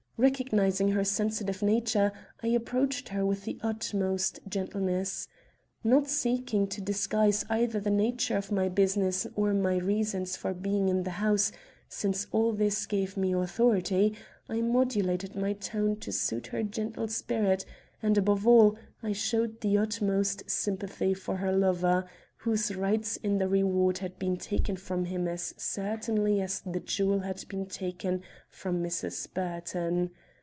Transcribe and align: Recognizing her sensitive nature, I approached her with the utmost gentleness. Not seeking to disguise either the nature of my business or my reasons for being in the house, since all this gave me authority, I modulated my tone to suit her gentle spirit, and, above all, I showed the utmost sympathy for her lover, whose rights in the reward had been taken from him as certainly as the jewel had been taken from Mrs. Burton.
Recognizing 0.17 0.89
her 0.89 1.03
sensitive 1.03 1.63
nature, 1.63 2.11
I 2.43 2.49
approached 2.49 3.09
her 3.09 3.25
with 3.25 3.43
the 3.43 3.57
utmost 3.63 4.39
gentleness. 4.47 5.27
Not 5.83 6.07
seeking 6.07 6.67
to 6.67 6.79
disguise 6.79 7.43
either 7.49 7.79
the 7.79 7.89
nature 7.89 8.37
of 8.37 8.51
my 8.51 8.69
business 8.69 9.25
or 9.35 9.55
my 9.55 9.77
reasons 9.77 10.37
for 10.37 10.53
being 10.53 10.89
in 10.89 11.01
the 11.05 11.09
house, 11.25 11.51
since 11.89 12.27
all 12.31 12.53
this 12.53 12.85
gave 12.85 13.17
me 13.17 13.33
authority, 13.33 14.13
I 14.47 14.61
modulated 14.61 15.35
my 15.35 15.53
tone 15.53 15.95
to 16.01 16.11
suit 16.11 16.45
her 16.45 16.61
gentle 16.61 17.07
spirit, 17.07 17.65
and, 18.03 18.15
above 18.15 18.45
all, 18.45 18.77
I 19.01 19.13
showed 19.13 19.61
the 19.61 19.79
utmost 19.79 20.47
sympathy 20.47 21.15
for 21.15 21.37
her 21.37 21.51
lover, 21.51 22.05
whose 22.37 22.75
rights 22.75 23.17
in 23.17 23.37
the 23.37 23.47
reward 23.47 23.99
had 23.99 24.17
been 24.17 24.35
taken 24.35 24.75
from 24.75 25.05
him 25.05 25.27
as 25.27 25.53
certainly 25.57 26.41
as 26.41 26.59
the 26.61 26.79
jewel 26.79 27.19
had 27.19 27.47
been 27.49 27.67
taken 27.67 28.19
from 28.49 28.81
Mrs. 28.81 29.31
Burton. 29.31 30.09